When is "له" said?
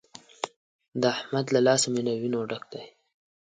1.55-1.59, 2.07-2.13